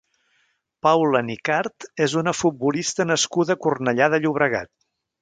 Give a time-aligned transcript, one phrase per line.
[0.87, 4.77] Paula Nicart és una futbolista nascuda a Cornellà de Llobregat.